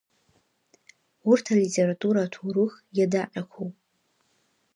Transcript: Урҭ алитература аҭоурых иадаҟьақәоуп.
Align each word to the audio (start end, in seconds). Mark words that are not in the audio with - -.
Урҭ 1.29 1.45
алитература 1.53 2.19
аҭоурых 2.23 2.73
иадаҟьақәоуп. 2.97 3.75